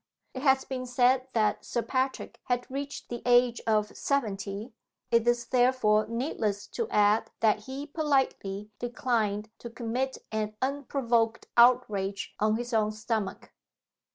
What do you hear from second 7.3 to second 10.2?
that he politely declined to commit